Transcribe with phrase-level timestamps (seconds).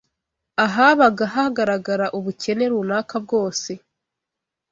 [0.65, 3.71] Ahabaga hagaragara ubukene runaka bwose